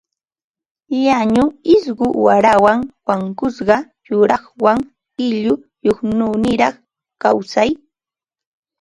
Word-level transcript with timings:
Llañu 1.01 1.43
isku 1.73 2.05
qarawan 2.25 2.79
wankusqa 3.07 3.77
yuraqwan 4.07 4.79
qillu 5.15 5.53
suytuniraq 5.87 6.75
kawsay 7.21 7.69